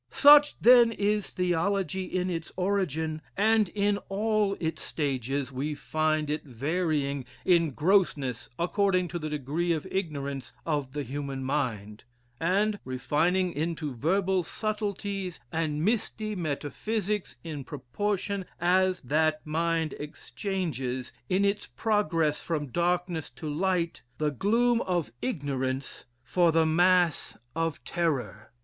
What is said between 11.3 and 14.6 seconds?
mind; and, refining into verbal